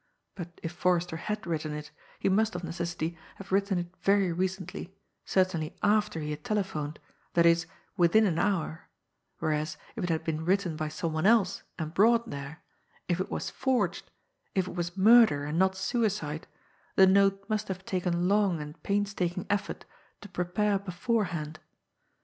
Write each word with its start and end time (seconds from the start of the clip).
But 0.33 0.59
if 0.63 0.71
Forrester 0.71 1.15
had 1.17 1.45
written 1.45 1.73
it, 1.73 1.91
he 2.17 2.27
must 2.27 2.55
of 2.55 2.63
necessity 2.63 3.15
have 3.35 3.51
written 3.51 3.77
it 3.77 3.95
very 4.01 4.31
recently, 4.33 4.95
certainly 5.25 5.75
after 5.83 6.19
he 6.21 6.31
had 6.31 6.43
telephoned, 6.43 6.97
that 7.33 7.45
is, 7.45 7.67
within 7.97 8.25
an 8.25 8.39
hour; 8.39 8.89
whereas, 9.37 9.77
if 9.95 10.03
it 10.03 10.09
had 10.09 10.23
been 10.23 10.43
written 10.43 10.75
by 10.75 10.87
some 10.87 11.13
one 11.13 11.27
else 11.27 11.61
and 11.77 11.93
brought 11.93 12.31
there, 12.31 12.63
if 13.07 13.19
it 13.19 13.29
was 13.29 13.51
forged, 13.51 14.09
if 14.55 14.67
it 14.67 14.73
was 14.73 14.97
murder 14.97 15.45
and 15.45 15.59
not 15.59 15.75
suicide, 15.77 16.47
the 16.95 17.05
note 17.05 17.47
must 17.47 17.67
have 17.67 17.85
taken 17.85 18.27
long 18.27 18.59
and 18.59 18.81
painstaking 18.81 19.45
effort 19.51 19.85
to 20.21 20.27
prepare 20.27 20.79
beforehand. 20.79 21.59